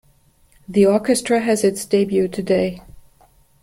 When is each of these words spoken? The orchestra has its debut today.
The 0.67 0.83
orchestra 0.87 1.41
has 1.41 1.63
its 1.63 1.85
debut 1.85 2.27
today. 2.27 2.81